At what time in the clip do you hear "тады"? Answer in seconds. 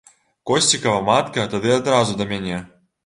1.53-1.75